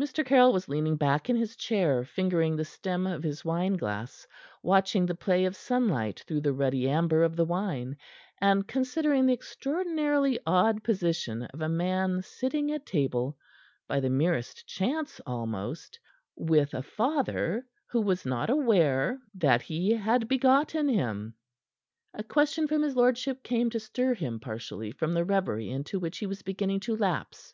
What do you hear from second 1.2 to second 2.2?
in his chair,